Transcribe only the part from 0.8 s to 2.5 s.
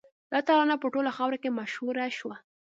په ټوله خاوره کې مشهوره شوه